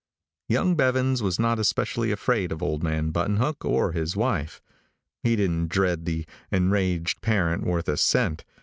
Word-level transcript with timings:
Young 0.49 0.73
Bevans 0.75 1.21
was 1.21 1.37
not 1.37 1.63
specially 1.63 2.11
afraid 2.11 2.51
of 2.51 2.63
old 2.63 2.81
man 2.81 3.11
Buttonhook, 3.11 3.63
or 3.63 3.91
his 3.91 4.15
wife. 4.15 4.59
He 5.21 5.35
didn't 5.35 5.67
dread 5.69 6.05
the 6.05 6.25
enraged 6.51 7.21
parent 7.21 7.63
worth 7.65 7.87
a 7.87 7.97
cent. 7.97 8.43